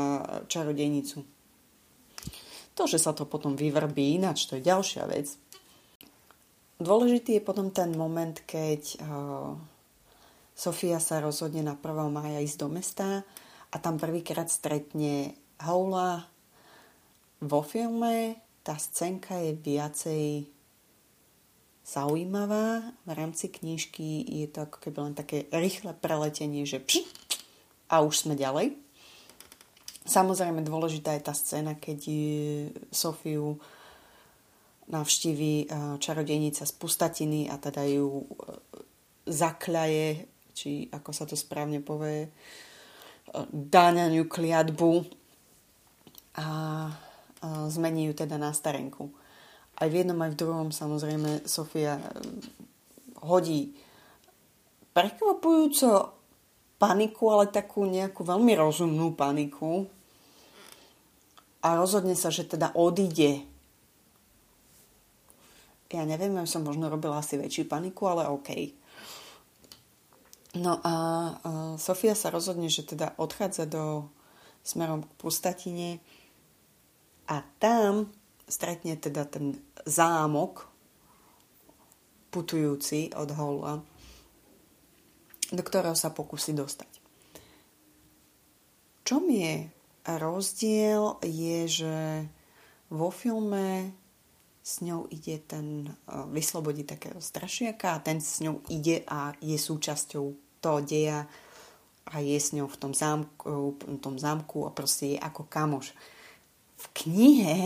čarodejnicu. 0.49 1.21
To, 2.73 2.89
že 2.89 2.97
sa 2.97 3.13
to 3.13 3.29
potom 3.29 3.53
vyvrbí 3.53 4.17
ináč, 4.17 4.49
to 4.49 4.57
je 4.57 4.65
ďalšia 4.65 5.05
vec. 5.05 5.37
Dôležitý 6.81 7.37
je 7.37 7.45
potom 7.45 7.69
ten 7.69 7.93
moment, 7.93 8.33
keď 8.49 8.97
Sofia 10.57 10.97
sa 10.97 11.21
rozhodne 11.21 11.61
na 11.61 11.77
1. 11.77 11.85
mája 12.09 12.41
ísť 12.41 12.57
do 12.57 12.67
mesta 12.73 13.21
a 13.69 13.75
tam 13.77 14.01
prvýkrát 14.01 14.49
stretne 14.49 15.37
Houla 15.59 16.27
vo 17.39 17.61
filme 17.63 18.39
tá 18.63 18.75
scénka 18.75 19.39
je 19.39 19.55
viacej 19.55 20.47
zaujímavá. 21.87 22.93
V 23.07 23.11
rámci 23.11 23.49
knižky 23.49 24.21
je 24.27 24.47
to 24.51 24.67
ako 24.67 24.77
keby 24.77 24.97
len 25.09 25.15
také 25.17 25.49
rýchle 25.49 25.95
preletenie, 25.97 26.67
že 26.67 26.77
pš, 26.83 27.07
a 27.89 28.05
už 28.05 28.27
sme 28.27 28.37
ďalej. 28.37 28.77
Samozrejme 30.05 30.61
dôležitá 30.61 31.17
je 31.17 31.25
tá 31.25 31.33
scéna, 31.33 31.77
keď 31.77 31.99
Sofiu 32.93 33.57
navštíví 34.89 35.53
eh, 35.65 35.69
čarodejnica 35.97 36.65
z 36.65 36.73
pustatiny 36.77 37.49
a 37.49 37.57
teda 37.57 37.85
ju 37.89 38.25
eh, 38.25 38.29
zakľaje, 39.29 40.07
či 40.53 40.89
ako 40.89 41.09
sa 41.13 41.29
to 41.29 41.37
správne 41.37 41.81
povie, 41.81 42.29
dá 43.53 43.93
na 43.93 44.09
ňu 44.09 44.25
kliatbu 44.25 45.18
a, 46.35 46.91
zmení 47.69 48.11
ju 48.11 48.13
teda 48.13 48.35
na 48.35 48.51
starenku. 48.51 49.09
Aj 49.79 49.87
v 49.87 50.03
jednom, 50.03 50.19
aj 50.19 50.35
v 50.35 50.39
druhom 50.43 50.69
samozrejme 50.75 51.47
Sofia 51.47 51.95
e, 51.95 52.03
hodí 53.23 53.71
prekvapujúco 54.91 56.19
paniku, 56.75 57.23
ale 57.31 57.47
takú 57.47 57.87
nejakú 57.87 58.27
veľmi 58.27 58.59
rozumnú 58.59 59.15
paniku 59.15 59.87
a 61.63 61.79
rozhodne 61.79 62.15
sa, 62.15 62.27
že 62.27 62.47
teda 62.47 62.75
odíde. 62.75 63.43
Ja 65.89 66.03
neviem, 66.05 66.35
ja 66.35 66.45
som 66.45 66.67
možno 66.67 66.91
robila 66.91 67.19
asi 67.23 67.39
väčšiu 67.39 67.65
paniku, 67.65 68.07
ale 68.11 68.27
OK. 68.27 68.75
No 70.59 70.81
a, 70.81 70.93
a 70.93 70.95
Sofia 71.79 72.13
sa 72.17 72.33
rozhodne, 72.33 72.67
že 72.67 72.83
teda 72.83 73.15
odchádza 73.15 73.69
do 73.69 74.11
smerom 74.65 75.05
k 75.05 75.11
pustatine 75.17 75.87
a 77.29 77.45
tam 77.61 78.09
stretne 78.49 78.97
teda 78.97 79.29
ten 79.29 79.53
zámok 79.85 80.65
putujúci 82.33 83.13
od 83.13 83.29
Hola, 83.37 83.73
do 85.53 85.61
ktorého 85.61 85.93
sa 85.93 86.09
pokusí 86.09 86.57
dostať. 86.57 86.89
Čom 89.05 89.25
je 89.29 89.69
rozdiel 90.05 91.17
je, 91.25 91.59
že 91.65 91.95
vo 92.89 93.13
filme 93.13 93.93
s 94.61 94.85
ňou 94.85 95.09
ide 95.09 95.41
ten, 95.41 95.89
e, 95.89 95.93
vyslobodí 96.29 96.85
takého 96.85 97.17
strašiaka 97.17 97.97
a 97.97 98.03
ten 98.05 98.21
s 98.21 98.41
ňou 98.41 98.61
ide 98.69 99.01
a 99.09 99.33
je 99.41 99.57
súčasťou 99.57 100.25
toho 100.61 100.79
deja 100.85 101.25
a 102.05 102.15
je 102.21 102.37
s 102.37 102.53
ňou 102.53 102.69
v 102.69 102.77
tom 102.77 102.93
zámku, 102.93 103.77
v 103.81 103.97
tom 103.97 104.21
zámku 104.21 104.69
a 104.69 104.73
proste 104.73 105.17
je 105.17 105.17
ako 105.17 105.49
kamoš 105.49 105.93
v 106.79 106.85
knihe 106.95 107.59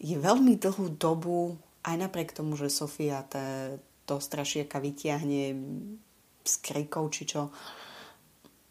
je 0.00 0.16
veľmi 0.16 0.56
dlhú 0.56 0.96
dobu, 0.96 1.60
aj 1.84 1.96
napriek 2.00 2.32
tomu, 2.32 2.56
že 2.56 2.72
Sofia 2.72 3.20
te, 3.28 3.76
to 4.08 4.16
strašieka 4.16 4.80
vytiahne 4.80 5.52
s 6.40 6.56
krikou 6.64 7.12
či 7.12 7.28
čo, 7.28 7.52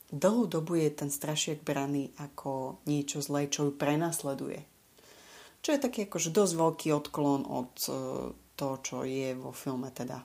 dlhú 0.09 0.49
dobu 0.49 0.81
je 0.81 0.89
ten 0.89 1.13
strašiek 1.13 1.61
braný 1.61 2.09
ako 2.17 2.81
niečo 2.89 3.21
zlé, 3.21 3.45
čo 3.45 3.69
ju 3.69 3.71
prenasleduje. 3.77 4.65
Čo 5.61 5.69
je 5.75 5.83
taký 5.85 5.99
akože 6.09 6.33
dosť 6.33 6.53
veľký 6.57 6.87
odklon 6.97 7.45
od 7.45 7.73
uh, 7.87 7.95
toho, 8.57 8.75
čo 8.81 8.97
je 9.05 9.37
vo 9.37 9.53
filme 9.53 9.93
teda. 9.93 10.17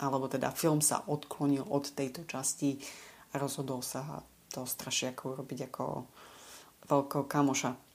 Alebo 0.00 0.28
teda 0.28 0.52
film 0.56 0.80
sa 0.80 1.04
odklonil 1.04 1.64
od 1.68 1.92
tejto 1.92 2.24
časti 2.24 2.80
a 3.32 3.40
rozhodol 3.40 3.84
sa 3.84 4.24
toho 4.48 4.64
strašiaku 4.64 5.36
urobiť 5.36 5.68
ako 5.68 5.84
veľkého 6.86 7.24
kamoša. 7.28 7.85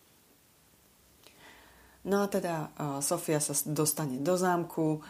No 2.02 2.26
a 2.26 2.28
teda 2.28 2.74
Sofia 3.06 3.38
sa 3.38 3.54
dostane 3.70 4.18
do 4.18 4.34
zámku 4.34 5.06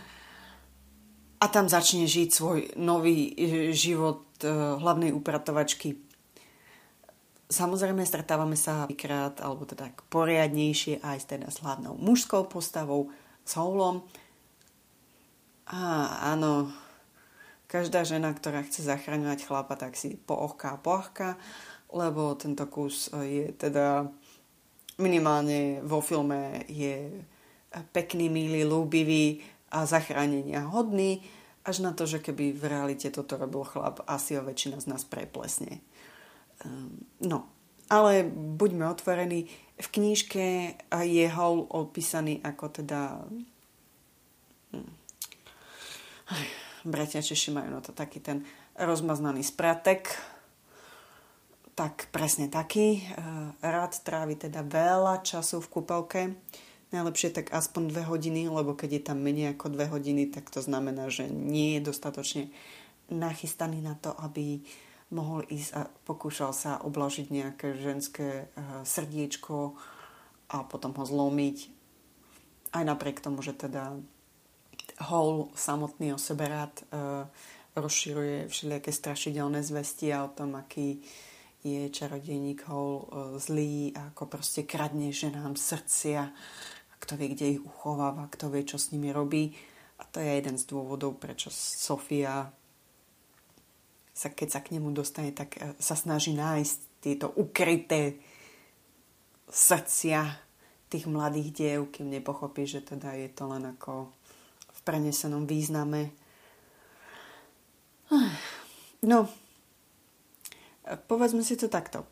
a 1.42 1.46
tam 1.50 1.66
začne 1.66 2.06
žiť 2.06 2.30
svoj 2.30 2.60
nový 2.78 3.34
e, 3.34 3.74
život 3.74 4.30
e, 4.46 4.48
hlavnej 4.78 5.10
upratovačky. 5.10 5.98
Samozrejme 7.50 8.06
stretávame 8.06 8.54
sa 8.54 8.86
vykrát, 8.86 9.42
alebo 9.42 9.66
teda 9.66 9.90
poriadnejšie 10.14 11.02
aj 11.02 11.26
teda 11.26 11.50
s 11.50 11.66
hlavnou 11.66 11.98
mužskou 11.98 12.46
postavou, 12.46 13.10
s 13.42 13.58
Houlom. 13.58 14.06
A 15.66 15.82
áno, 16.30 16.70
každá 17.66 18.06
žena, 18.06 18.38
ktorá 18.38 18.62
chce 18.62 18.86
zachraňovať 18.86 19.50
chlapa, 19.50 19.74
tak 19.74 19.98
si 19.98 20.22
poochká 20.22 20.78
a 20.78 20.82
poachká, 20.82 21.42
lebo 21.90 22.38
tento 22.38 22.70
kus 22.70 23.10
je 23.18 23.50
teda 23.58 24.14
minimálne 25.02 25.82
vo 25.82 26.00
filme 26.00 26.64
je 26.70 27.10
pekný, 27.92 28.30
milý, 28.30 28.64
ľúbivý 28.68 29.42
a 29.72 29.88
zachránenia 29.88 30.68
hodný, 30.68 31.24
až 31.66 31.86
na 31.86 31.94
to, 31.94 32.10
že 32.10 32.20
keby 32.20 32.54
v 32.54 32.64
realite 32.68 33.08
toto 33.14 33.38
robil 33.38 33.64
chlap, 33.66 34.02
asi 34.10 34.36
ho 34.38 34.44
väčšina 34.44 34.82
z 34.82 34.90
nás 34.90 35.06
preplesne. 35.06 35.82
Um, 36.66 37.06
no, 37.22 37.50
ale 37.90 38.26
buďme 38.32 38.90
otvorení, 38.90 39.50
v 39.82 39.88
knížke 39.88 40.78
je 40.90 41.26
Howl 41.30 41.66
opísaný 41.70 42.42
ako 42.42 42.66
teda... 42.82 43.22
Hm, 44.74 44.92
bratia 46.92 47.22
Češi 47.22 47.54
majú 47.54 47.70
na 47.70 47.82
to 47.82 47.94
taký 47.94 48.18
ten 48.20 48.42
rozmaznaný 48.74 49.46
spratek, 49.46 50.10
tak 51.76 52.12
presne 52.12 52.52
taký. 52.52 53.02
Eh, 53.02 53.06
rád 53.64 53.98
trávi 54.04 54.36
teda 54.36 54.64
veľa 54.66 55.24
času 55.24 55.64
v 55.64 55.72
kúpelke. 55.72 56.22
Najlepšie 56.92 57.32
tak 57.32 57.56
aspoň 57.56 57.88
dve 57.88 58.04
hodiny, 58.04 58.52
lebo 58.52 58.76
keď 58.76 58.90
je 58.92 59.04
tam 59.08 59.24
menej 59.24 59.56
ako 59.56 59.72
dve 59.72 59.88
hodiny, 59.88 60.28
tak 60.28 60.52
to 60.52 60.60
znamená, 60.60 61.08
že 61.08 61.32
nie 61.32 61.80
je 61.80 61.88
dostatočne 61.88 62.44
nachystaný 63.08 63.80
na 63.80 63.96
to, 63.96 64.12
aby 64.20 64.60
mohol 65.12 65.44
ísť 65.48 65.72
a 65.76 65.88
pokúšal 66.08 66.52
sa 66.52 66.80
oblažiť 66.84 67.28
nejaké 67.32 67.80
ženské 67.80 68.48
eh, 68.48 68.84
srdiečko 68.84 69.76
a 70.52 70.68
potom 70.68 70.92
ho 70.96 71.04
zlomiť. 71.08 71.58
Aj 72.72 72.84
napriek 72.84 73.24
tomu, 73.24 73.44
že 73.44 73.56
teda 73.56 74.00
Hall 75.02 75.50
samotný 75.58 76.14
o 76.14 76.20
sebe 76.22 76.46
rád 76.48 76.72
uh, 76.88 77.26
rozširuje 77.76 78.48
všelijaké 78.48 78.92
strašidelné 78.92 79.64
zvesti 79.64 80.14
o 80.14 80.30
tom, 80.30 80.60
aký 80.60 81.02
je 81.62 81.90
čarodejník 81.90 82.66
Hall 82.68 83.06
uh, 83.06 83.38
zlý 83.38 83.94
ako 83.94 84.28
proste 84.28 84.66
kradne 84.66 85.14
ženám 85.14 85.58
srdcia 85.58 86.34
kto 87.02 87.18
vie, 87.18 87.34
kde 87.34 87.58
ich 87.58 87.62
uchováva, 87.66 88.30
kto 88.30 88.54
vie, 88.54 88.62
čo 88.62 88.78
s 88.78 88.94
nimi 88.94 89.10
robí. 89.10 89.58
A 89.98 90.06
to 90.06 90.22
je 90.22 90.30
jeden 90.30 90.54
z 90.54 90.70
dôvodov, 90.70 91.18
prečo 91.18 91.50
Sofia 91.50 92.54
sa, 94.14 94.30
keď 94.30 94.48
sa 94.54 94.62
k 94.62 94.78
nemu 94.78 94.94
dostane, 94.94 95.34
tak 95.34 95.58
uh, 95.58 95.74
sa 95.82 95.98
snaží 95.98 96.38
nájsť 96.38 96.78
tieto 97.02 97.34
ukryté 97.34 98.22
srdcia 99.50 100.38
tých 100.94 101.10
mladých 101.10 101.50
diev, 101.50 101.80
kým 101.90 102.14
nepochopí, 102.14 102.70
že 102.70 102.86
teda 102.86 103.18
je 103.18 103.34
to 103.34 103.50
len 103.50 103.66
ako 103.66 104.14
prenesenom 104.84 105.46
význame. 105.46 106.12
No, 109.02 109.30
povedzme 110.96 111.44
si 111.46 111.56
to 111.60 111.72
takto. 111.72 112.08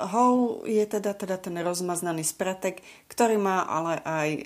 Hol 0.00 0.66
je 0.66 0.82
teda, 0.88 1.14
teda 1.14 1.36
ten 1.38 1.54
rozmaznaný 1.60 2.26
spratek, 2.26 2.80
ktorý 3.06 3.38
má 3.38 3.62
ale 3.68 4.00
aj 4.02 4.30
e, 4.34 4.42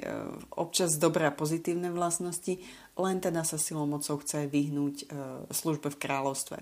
občas 0.53 0.99
dobré 0.99 1.31
a 1.31 1.33
pozitívne 1.33 1.89
vlastnosti, 1.89 2.61
len 2.99 3.17
teda 3.23 3.47
sa 3.47 3.57
silou 3.57 3.87
mocou 3.87 4.21
chce 4.21 4.51
vyhnúť 4.51 4.97
e, 5.01 5.07
službe 5.49 5.89
v 5.95 6.01
kráľovstve. 6.03 6.59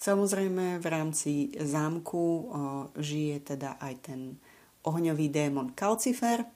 Samozrejme 0.00 0.80
v 0.80 0.86
rámci 0.86 1.32
zámku 1.60 2.22
e, 2.22 2.42
žije 3.02 3.52
teda 3.52 3.76
aj 3.82 3.94
ten 4.06 4.20
ohňový 4.86 5.28
démon 5.28 5.74
Kalcifer, 5.74 6.46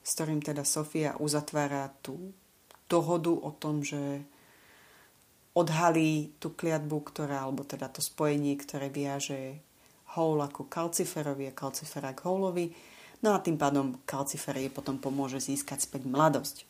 s 0.00 0.10
ktorým 0.14 0.40
teda 0.40 0.62
Sofia 0.62 1.18
uzatvára 1.18 1.90
tú 2.00 2.32
dohodu 2.86 3.32
o 3.32 3.50
tom, 3.56 3.80
že 3.80 4.24
odhalí 5.52 6.32
tú 6.40 6.52
kliatbu, 6.56 7.12
ktorá, 7.12 7.44
alebo 7.44 7.64
teda 7.64 7.88
to 7.92 8.00
spojenie, 8.00 8.56
ktoré 8.56 8.88
viaže 8.88 9.60
Howl 10.16 10.44
ako 10.44 10.68
Kalciferovi 10.68 11.48
a 11.48 11.56
Kalcifera 11.56 12.12
k 12.12 12.24
Howlovi. 12.28 12.66
No 13.24 13.32
a 13.36 13.40
tým 13.40 13.56
pádom 13.56 14.00
Kalcifer 14.04 14.56
jej 14.56 14.72
potom 14.72 15.00
pomôže 15.00 15.40
získať 15.40 15.84
späť 15.84 16.08
mladosť. 16.08 16.68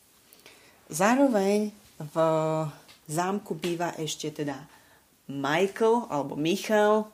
Zároveň 0.91 1.71
v 1.99 2.15
zámku 3.07 3.55
býva 3.55 3.95
ešte 3.95 4.31
teda 4.43 4.67
Michael 5.27 6.07
alebo 6.11 6.35
Michal, 6.35 7.07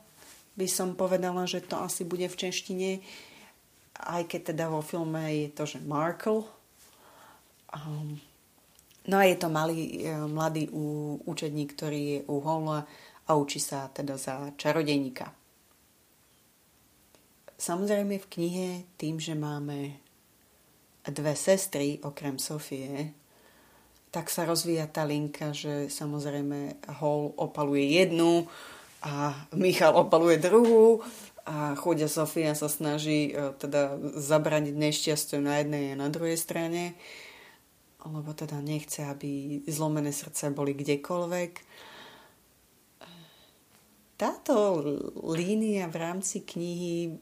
by 0.58 0.66
som 0.66 0.98
povedala, 0.98 1.46
že 1.46 1.62
to 1.64 1.78
asi 1.78 2.04
bude 2.04 2.26
v 2.26 2.36
češtine, 2.36 2.90
aj 3.96 4.22
keď 4.28 4.52
teda 4.52 4.66
vo 4.68 4.82
filme 4.84 5.46
je 5.46 5.48
to, 5.54 5.64
že 5.64 5.78
Markle. 5.80 6.44
Um, 7.70 8.18
no 9.08 9.16
a 9.16 9.24
je 9.24 9.36
to 9.38 9.48
malý, 9.48 10.04
e, 10.04 10.16
mladý 10.28 10.68
učedník, 11.24 11.72
ktorý 11.72 12.00
je 12.00 12.18
u 12.28 12.36
Hola 12.42 12.84
a 13.28 13.30
učí 13.38 13.62
sa 13.62 13.88
teda 13.88 14.18
za 14.18 14.50
čarodejníka. 14.58 15.30
Samozrejme 17.60 18.16
v 18.16 18.30
knihe 18.32 18.68
tým, 18.96 19.20
že 19.20 19.36
máme 19.36 20.00
dve 21.04 21.36
sestry 21.36 22.00
okrem 22.00 22.40
Sofie, 22.40 23.12
tak 24.10 24.26
sa 24.26 24.42
rozvíja 24.42 24.90
tá 24.90 25.06
linka, 25.06 25.54
že 25.54 25.86
samozrejme 25.86 26.82
Hall 26.98 27.30
opaluje 27.38 28.00
jednu 28.00 28.50
a 29.06 29.46
Michal 29.54 29.94
opaluje 29.94 30.42
druhú 30.42 31.00
a 31.46 31.78
chodia 31.78 32.10
Sofia 32.10 32.52
sa 32.58 32.68
snaží 32.68 33.32
e, 33.32 33.54
teda 33.56 33.96
zabraniť 34.18 34.74
nešťastiu 34.76 35.40
na 35.40 35.62
jednej 35.62 35.94
a 35.94 36.00
na 36.00 36.08
druhej 36.12 36.36
strane, 36.36 36.98
lebo 38.08 38.32
teda 38.32 38.60
nechce, 38.64 39.04
aby 39.04 39.60
zlomené 39.68 40.12
srdce 40.14 40.48
boli 40.52 40.72
kdekoľvek. 40.72 41.52
Táto 44.20 44.84
línia 45.32 45.88
v 45.88 45.96
rámci 45.96 46.44
knihy 46.44 47.16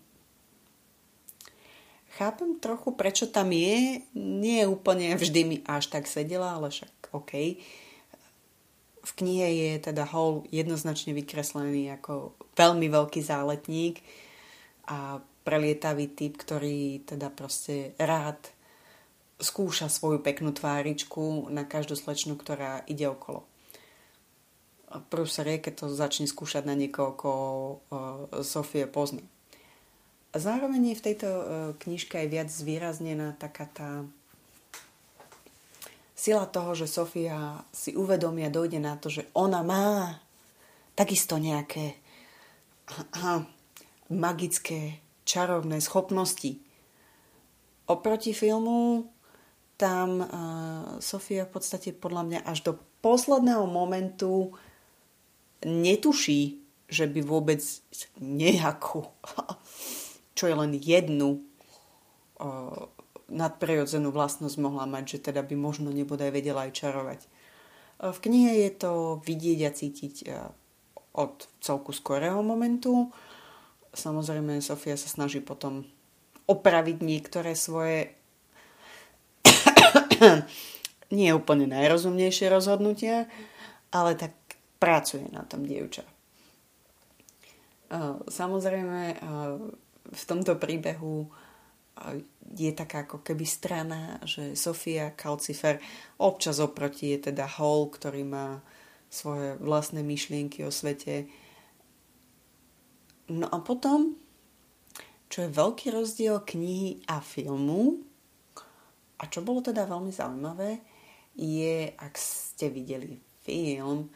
chápem 2.18 2.58
trochu, 2.58 2.90
prečo 2.98 3.30
tam 3.30 3.54
je. 3.54 4.02
Nie 4.18 4.66
úplne 4.66 5.14
vždy 5.14 5.40
mi 5.46 5.56
až 5.62 5.94
tak 5.94 6.10
sedela, 6.10 6.58
ale 6.58 6.74
však 6.74 7.14
OK. 7.14 7.62
V 9.06 9.12
knihe 9.14 9.46
je 9.46 9.70
teda 9.78 10.04
Hall 10.10 10.42
jednoznačne 10.50 11.14
vykreslený 11.14 11.94
ako 12.02 12.34
veľmi 12.58 12.90
veľký 12.90 13.22
záletník 13.22 14.02
a 14.90 15.22
prelietavý 15.46 16.10
typ, 16.12 16.36
ktorý 16.36 17.06
teda 17.06 17.30
proste 17.30 17.96
rád 17.96 18.36
skúša 19.38 19.86
svoju 19.86 20.18
peknú 20.18 20.50
tváričku 20.50 21.46
na 21.50 21.62
každú 21.62 21.94
slečnu, 21.94 22.34
ktorá 22.34 22.82
ide 22.90 23.06
okolo. 23.06 23.46
Prúser 25.12 25.46
je, 25.46 25.62
keď 25.62 25.74
to 25.84 25.86
začne 25.92 26.26
skúšať 26.26 26.66
na 26.66 26.74
niekoho, 26.74 27.12
koho 27.14 27.48
uh, 27.92 28.42
Sofie 28.42 28.88
pozná. 28.88 29.22
Zároveň 30.34 30.92
je 30.92 30.98
v 30.98 31.04
tejto 31.04 31.28
uh, 31.28 31.44
knižke 31.78 32.18
aj 32.18 32.28
viac 32.28 32.48
zvýraznená 32.48 33.36
taká 33.38 33.68
tá 33.70 33.90
sila 36.18 36.50
toho, 36.50 36.74
že 36.74 36.90
Sofia 36.90 37.62
si 37.70 37.94
uvedomia, 37.94 38.50
dojde 38.50 38.82
na 38.82 38.98
to, 38.98 39.06
že 39.06 39.30
ona 39.38 39.62
má 39.62 40.18
takisto 40.98 41.38
nejaké 41.38 41.94
magické, 44.10 44.98
čarovné 45.22 45.78
schopnosti. 45.78 46.58
Oproti 47.86 48.34
filmu 48.34 49.06
tam 49.78 50.08
uh, 50.18 50.28
Sofia 50.98 51.46
v 51.46 51.54
podstate 51.54 51.94
podľa 51.94 52.22
mňa 52.26 52.40
až 52.42 52.66
do 52.66 52.72
posledného 52.98 53.62
momentu 53.70 54.58
netuší, 55.62 56.58
že 56.90 57.06
by 57.06 57.22
vôbec 57.22 57.62
nejakú, 58.18 59.06
čo 60.36 60.44
je 60.50 60.54
len 60.58 60.74
jednu 60.74 61.46
uh, 62.42 62.90
nadprirodzenú 63.30 64.10
vlastnosť 64.10 64.56
mohla 64.58 64.84
mať, 64.90 65.16
že 65.16 65.30
teda 65.30 65.46
by 65.46 65.54
možno 65.54 65.94
nebodaj 65.94 66.34
vedela 66.34 66.66
aj 66.66 66.74
čarovať. 66.74 67.20
Uh, 68.02 68.10
v 68.10 68.18
knihe 68.18 68.52
je 68.66 68.70
to 68.74 68.92
vidieť 69.22 69.58
a 69.62 69.70
cítiť 69.70 70.14
uh, 70.26 70.50
od 71.14 71.46
celku 71.62 71.94
skorého 71.94 72.42
momentu. 72.42 73.14
Samozrejme, 73.94 74.58
Sofia 74.58 74.98
sa 74.98 75.06
snaží 75.06 75.38
potom 75.38 75.86
opraviť 76.50 76.98
niektoré 76.98 77.54
svoje 77.54 78.17
nie 81.18 81.30
úplne 81.32 81.70
najrozumnejšie 81.70 82.52
rozhodnutia, 82.52 83.26
ale 83.92 84.14
tak 84.18 84.34
pracuje 84.78 85.26
na 85.32 85.42
tom 85.48 85.64
dievča. 85.64 86.04
Samozrejme, 88.28 89.00
v 90.08 90.22
tomto 90.28 90.60
príbehu 90.60 91.28
je 92.54 92.70
taká 92.72 93.04
ako 93.04 93.24
keby 93.24 93.44
strana, 93.48 94.22
že 94.22 94.54
Sofia 94.54 95.12
Calcifer 95.16 95.82
občas 96.20 96.62
oproti 96.62 97.16
je 97.16 97.32
teda 97.32 97.48
Hall, 97.58 97.90
ktorý 97.90 98.22
má 98.22 98.62
svoje 99.08 99.56
vlastné 99.58 100.04
myšlienky 100.04 100.62
o 100.62 100.70
svete. 100.70 101.26
No 103.28 103.48
a 103.48 103.58
potom, 103.60 104.16
čo 105.28 105.48
je 105.48 105.52
veľký 105.52 105.92
rozdiel 105.92 106.44
knihy 106.44 107.04
a 107.08 107.20
filmu, 107.20 108.07
a 109.18 109.26
čo 109.26 109.42
bolo 109.42 109.60
teda 109.60 109.84
veľmi 109.84 110.14
zaujímavé, 110.14 110.78
je, 111.38 111.94
ak 111.94 112.14
ste 112.18 112.70
videli 112.70 113.18
film, 113.46 114.10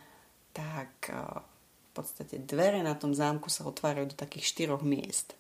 tak 0.55 1.11
v 1.11 1.91
podstate 1.95 2.43
dvere 2.43 2.83
na 2.83 2.99
tom 2.99 3.15
zámku 3.15 3.47
sa 3.47 3.67
otvárajú 3.67 4.11
do 4.11 4.17
takých 4.19 4.49
štyroch 4.49 4.83
miest. 4.83 5.39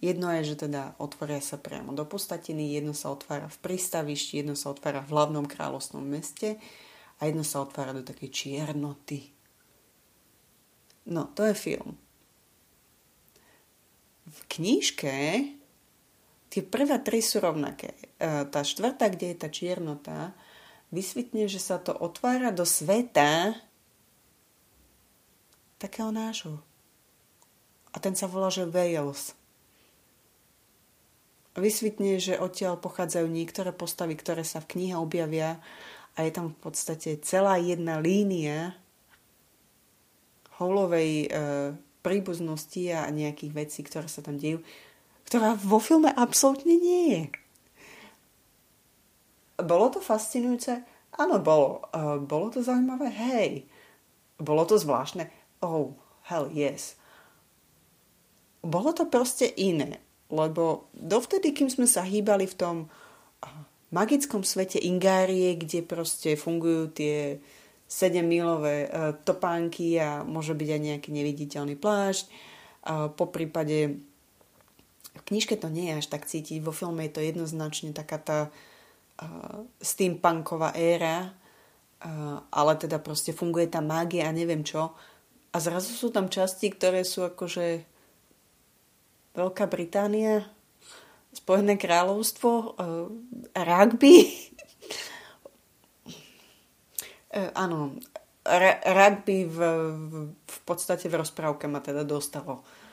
Jedno 0.00 0.32
je, 0.32 0.56
že 0.56 0.64
teda 0.64 0.96
otvoria 0.96 1.44
sa 1.44 1.60
priamo 1.60 1.92
do 1.92 2.08
pustatiny, 2.08 2.72
jedno 2.72 2.96
sa 2.96 3.12
otvára 3.12 3.52
v 3.52 3.58
prístavišti, 3.60 4.40
jedno 4.40 4.56
sa 4.56 4.72
otvára 4.72 5.04
v 5.04 5.12
hlavnom 5.12 5.44
kráľovskom 5.44 6.00
meste 6.00 6.56
a 7.20 7.28
jedno 7.28 7.44
sa 7.44 7.60
otvára 7.60 7.92
do 7.92 8.00
takej 8.00 8.32
čiernoty. 8.32 9.28
No, 11.04 11.28
to 11.36 11.44
je 11.44 11.52
film. 11.52 12.00
V 14.24 14.40
knížke 14.48 15.44
tie 16.50 16.62
prvé 16.66 16.98
tri 17.00 17.22
sú 17.22 17.38
rovnaké. 17.38 17.94
E, 18.18 18.44
tá 18.50 18.60
štvrtá, 18.60 19.08
kde 19.08 19.32
je 19.32 19.36
tá 19.38 19.48
čiernota, 19.48 20.34
vysvetne, 20.90 21.46
že 21.46 21.62
sa 21.62 21.78
to 21.78 21.94
otvára 21.94 22.50
do 22.50 22.66
sveta, 22.66 23.54
takého 25.80 26.12
nášho. 26.12 26.60
A 27.94 27.96
ten 28.02 28.12
sa 28.12 28.28
volá, 28.28 28.52
že 28.52 28.68
Wales. 28.68 29.32
Vysvetne, 31.56 32.20
že 32.22 32.38
odtiaľ 32.38 32.78
pochádzajú 32.78 33.26
niektoré 33.26 33.74
postavy, 33.74 34.14
ktoré 34.14 34.46
sa 34.46 34.62
v 34.62 34.76
knihe 34.76 34.94
objavia 34.94 35.58
a 36.14 36.22
je 36.22 36.30
tam 36.30 36.54
v 36.54 36.58
podstate 36.62 37.18
celá 37.24 37.58
jedna 37.58 37.98
línia 37.98 38.78
holovej 40.60 41.26
e, 41.26 41.28
príbuznosti 42.04 42.92
a 42.92 43.08
nejakých 43.08 43.52
vecí, 43.56 43.80
ktoré 43.80 44.06
sa 44.06 44.20
tam 44.20 44.36
dejú, 44.36 44.60
ktorá 45.30 45.54
vo 45.54 45.78
filme 45.78 46.10
absolútne 46.10 46.74
nie 46.74 47.02
je. 47.06 47.22
Bolo 49.62 49.94
to 49.94 50.02
fascinujúce? 50.02 50.82
Áno, 51.14 51.38
bolo. 51.38 51.86
E, 51.94 52.18
bolo 52.18 52.50
to 52.50 52.66
zaujímavé? 52.66 53.06
Hej. 53.14 53.50
Bolo 54.42 54.66
to 54.66 54.74
zvláštne? 54.74 55.30
oh, 55.60 55.92
hell 56.26 56.48
yes. 56.50 56.96
Bolo 58.60 58.92
to 58.92 59.08
proste 59.08 59.48
iné, 59.56 60.00
lebo 60.28 60.88
dovtedy, 60.92 61.52
kým 61.52 61.72
sme 61.72 61.88
sa 61.88 62.04
hýbali 62.04 62.44
v 62.44 62.58
tom 62.58 62.76
magickom 63.92 64.44
svete 64.44 64.82
Ingárie, 64.82 65.56
kde 65.56 65.84
proste 65.84 66.36
fungujú 66.36 66.92
tie 66.92 67.40
7-milové 67.88 68.86
uh, 68.86 69.14
topánky 69.24 69.96
a 69.98 70.22
môže 70.22 70.58
byť 70.58 70.68
aj 70.68 70.80
nejaký 70.80 71.10
neviditeľný 71.10 71.74
plášť. 71.78 72.26
Po 73.20 73.28
prípade 73.28 74.00
v 75.16 75.22
knižke 75.26 75.58
to 75.58 75.66
nie 75.66 75.90
je 75.90 75.98
až 75.98 76.06
tak 76.06 76.26
cítiť, 76.26 76.62
vo 76.62 76.70
filme 76.70 77.06
je 77.06 77.12
to 77.18 77.20
jednoznačne 77.22 77.90
taká 77.90 78.18
tá 78.22 78.38
uh, 78.46 79.66
steampunková 79.82 80.70
éra, 80.78 81.30
uh, 81.30 82.38
ale 82.54 82.72
teda 82.78 83.02
proste 83.02 83.34
funguje 83.34 83.66
tá 83.66 83.82
mágia 83.82 84.30
a 84.30 84.36
neviem 84.36 84.62
čo. 84.62 84.94
A 85.50 85.56
zrazu 85.58 85.90
sú 85.90 86.14
tam 86.14 86.30
časti, 86.30 86.70
ktoré 86.70 87.02
sú 87.02 87.26
akože 87.26 87.82
Veľká 89.34 89.66
Británia, 89.70 90.46
Spojené 91.30 91.78
kráľovstvo, 91.78 92.50
uh, 92.50 93.06
rugby. 93.54 94.30
uh, 97.34 97.50
áno, 97.66 97.98
rugby 98.86 99.46
v, 99.46 99.58
v, 99.90 100.12
v 100.34 100.58
podstate 100.66 101.10
v 101.10 101.18
rozprávke 101.18 101.66
ma 101.66 101.82
teda 101.82 102.06
dostalo. 102.06 102.62
Uh, 102.62 102.89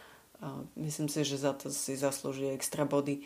myslím 0.78 1.10
si, 1.10 1.26
že 1.26 1.42
za 1.42 1.54
to 1.58 1.74
si 1.74 1.98
zaslúži 1.98 2.54
extra 2.54 2.86
body. 2.86 3.26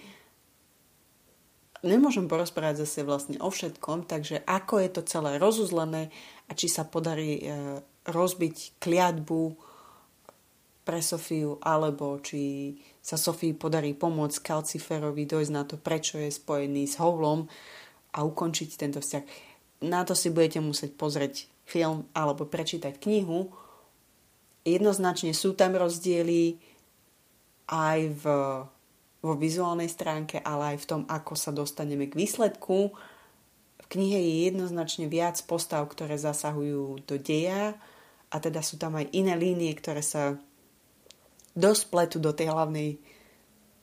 Nemôžem 1.81 2.29
porozprávať 2.29 2.85
zase 2.85 3.01
vlastne 3.01 3.41
o 3.41 3.49
všetkom, 3.49 4.05
takže 4.05 4.45
ako 4.45 4.85
je 4.85 4.89
to 4.93 5.01
celé 5.01 5.41
rozuzlené 5.41 6.13
a 6.45 6.51
či 6.53 6.69
sa 6.69 6.85
podarí 6.85 7.41
uh, 7.41 7.81
rozbiť 8.05 8.77
kliatbu 8.77 9.41
pre 10.85 11.01
Sofiu, 11.01 11.57
alebo 11.61 12.21
či 12.21 12.73
sa 13.01 13.17
Sofii 13.17 13.53
podarí 13.53 13.93
pomôcť 13.93 14.41
Kalciferovi 14.41 15.25
dojsť 15.25 15.51
na 15.53 15.65
to, 15.65 15.77
prečo 15.77 16.17
je 16.21 16.29
spojený 16.29 16.89
s 16.89 16.97
Howlom 17.01 17.49
a 18.13 18.19
ukončiť 18.25 18.69
tento 18.77 19.01
vzťah. 19.01 19.23
Na 19.85 20.05
to 20.05 20.13
si 20.13 20.29
budete 20.29 20.61
musieť 20.61 20.93
pozrieť 20.93 21.49
film 21.65 22.05
alebo 22.13 22.45
prečítať 22.45 22.97
knihu. 23.01 23.49
Jednoznačne 24.61 25.33
sú 25.33 25.57
tam 25.57 25.73
rozdiely 25.73 26.61
aj 27.71 27.99
v, 28.19 28.23
vo 29.23 29.33
vizuálnej 29.39 29.87
stránke, 29.87 30.43
ale 30.43 30.75
aj 30.75 30.77
v 30.83 30.89
tom, 30.91 31.01
ako 31.07 31.33
sa 31.39 31.55
dostaneme 31.55 32.11
k 32.11 32.19
výsledku. 32.19 32.91
V 33.79 33.85
knihe 33.87 34.19
je 34.19 34.33
jednoznačne 34.51 35.07
viac 35.07 35.39
postav, 35.47 35.87
ktoré 35.87 36.19
zasahujú 36.19 37.07
do 37.07 37.15
deja, 37.15 37.79
a 38.31 38.35
teda 38.39 38.63
sú 38.63 38.79
tam 38.79 38.95
aj 38.95 39.11
iné 39.11 39.35
línie, 39.35 39.75
ktoré 39.75 39.99
sa 39.99 40.39
dosť 41.51 41.83
pletu 41.91 42.17
do 42.23 42.31
tej 42.31 42.47
hlavnej 42.47 42.95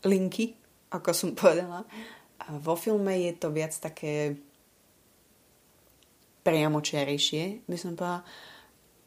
linky, 0.09 0.57
ako 0.89 1.09
som 1.13 1.31
povedala. 1.39 1.85
A 2.49 2.57
vo 2.57 2.75
filme 2.77 3.13
je 3.29 3.33
to 3.37 3.53
viac 3.53 3.77
také 3.77 4.41
priamočiarejšie, 6.49 7.69
by 7.69 7.77
som 7.77 7.93
povedala. 7.93 8.25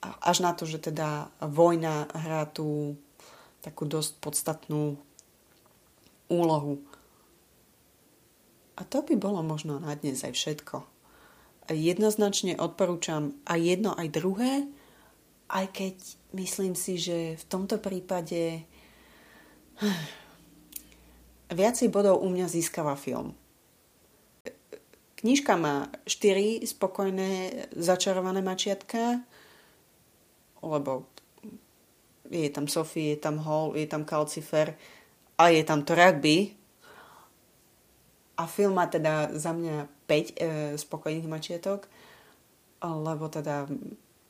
Až 0.01 0.41
na 0.41 0.57
to, 0.57 0.65
že 0.65 0.81
teda 0.81 1.29
vojna 1.45 2.09
hrá 2.09 2.49
tú 2.49 2.97
takú 3.61 3.85
dosť 3.85 4.11
podstatnú 4.19 4.97
úlohu. 6.27 6.81
A 8.77 8.81
to 8.83 9.05
by 9.05 9.13
bolo 9.13 9.45
možno 9.45 9.77
na 9.77 9.93
dnes 9.93 10.25
aj 10.25 10.33
všetko. 10.33 10.81
Jednoznačne 11.71 12.57
odporúčam 12.57 13.37
aj 13.47 13.59
jedno, 13.61 13.93
aj 13.95 14.07
druhé, 14.11 14.65
aj 15.51 15.65
keď 15.71 15.95
myslím 16.33 16.73
si, 16.73 16.97
že 16.97 17.37
v 17.37 17.45
tomto 17.45 17.77
prípade 17.77 18.65
viacej 21.61 21.87
bodov 21.93 22.23
u 22.23 22.27
mňa 22.27 22.47
získava 22.49 22.97
film. 22.97 23.37
Knižka 25.21 25.53
má 25.53 25.93
4 26.09 26.65
spokojné 26.65 27.29
začarované 27.77 28.41
mačiatka, 28.41 29.21
lebo 30.65 31.05
je 32.31 32.49
tam 32.49 32.65
Sophie, 32.71 33.13
je 33.13 33.19
tam 33.19 33.43
Hall, 33.43 33.75
je 33.75 33.85
tam 33.85 34.07
Calcifer 34.07 34.73
a 35.35 35.51
je 35.51 35.61
tam 35.67 35.83
to 35.83 35.93
rugby. 35.93 36.55
A 38.39 38.47
film 38.47 38.79
má 38.79 38.87
teda 38.87 39.35
za 39.35 39.51
mňa 39.53 39.85
5 40.07 40.09
e, 40.09 40.23
spokojných 40.79 41.29
mačiatok, 41.29 41.85
lebo 42.81 43.29
teda 43.29 43.69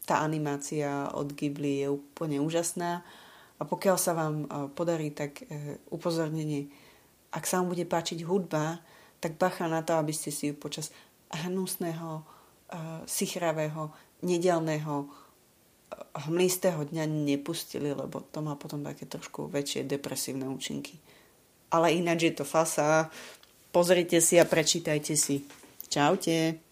tá 0.04 0.20
animácia 0.26 1.08
od 1.16 1.32
Ghibli 1.32 1.86
je 1.86 1.88
úplne 1.94 2.42
úžasná 2.44 3.06
a 3.62 3.64
pokiaľ 3.64 3.98
sa 4.02 4.18
vám 4.18 4.36
e, 4.42 4.46
podarí, 4.74 5.14
tak 5.14 5.46
e, 5.46 5.78
upozornenie, 5.94 6.74
ak 7.30 7.46
sa 7.46 7.62
vám 7.62 7.78
bude 7.78 7.86
páčiť 7.86 8.26
hudba, 8.26 8.82
tak 9.22 9.38
bacha 9.38 9.70
na 9.70 9.86
to, 9.86 9.94
aby 10.02 10.10
ste 10.10 10.34
si 10.34 10.50
ju 10.50 10.58
počas 10.58 10.90
hnusného, 11.30 12.10
e, 12.18 12.24
sichravého, 13.06 13.94
nedelného, 14.26 15.06
hmlistého 16.28 16.84
dňa 16.84 17.06
nepustili, 17.08 17.94
lebo 17.94 18.20
to 18.32 18.40
má 18.42 18.56
potom 18.56 18.84
také 18.84 19.06
trošku 19.06 19.48
väčšie 19.48 19.88
depresívne 19.88 20.48
účinky. 20.48 21.00
Ale 21.72 21.96
ináč 21.96 22.32
je 22.32 22.34
to 22.36 22.46
fasa. 22.48 23.08
Pozrite 23.72 24.20
si 24.20 24.36
a 24.36 24.44
prečítajte 24.44 25.16
si. 25.16 25.48
Čaute. 25.88 26.71